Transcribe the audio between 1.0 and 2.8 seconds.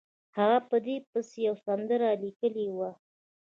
پسې یوه سندره لیکلې